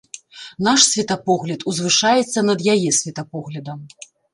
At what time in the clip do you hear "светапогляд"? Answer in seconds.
0.93-1.67